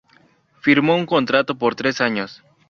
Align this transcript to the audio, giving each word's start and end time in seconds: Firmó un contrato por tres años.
Firmó 0.61 0.95
un 0.95 1.05
contrato 1.05 1.59
por 1.59 1.75
tres 1.75 2.01
años. 2.01 2.41